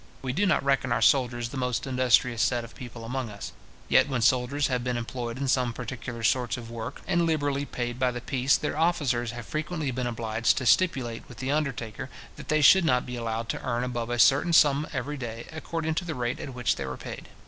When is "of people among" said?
2.63-3.29